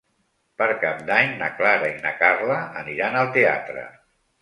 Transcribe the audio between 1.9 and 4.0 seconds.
i na Carla aniran al teatre.